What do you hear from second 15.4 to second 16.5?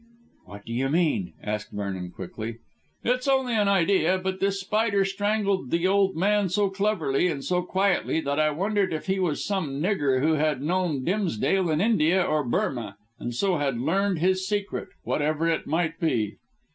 it might be."